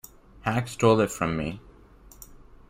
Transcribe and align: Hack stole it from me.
Hack 0.41 0.67
stole 0.67 0.99
it 1.01 1.11
from 1.11 1.37
me. 1.37 1.61